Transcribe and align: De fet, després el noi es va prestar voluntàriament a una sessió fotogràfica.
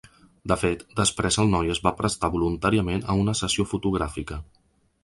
De 0.51 0.55
fet, 0.61 0.79
després 0.99 1.37
el 1.43 1.51
noi 1.57 1.69
es 1.75 1.83
va 1.89 1.93
prestar 2.01 2.33
voluntàriament 2.37 3.07
a 3.15 3.21
una 3.23 3.39
sessió 3.45 3.69
fotogràfica. 3.75 4.43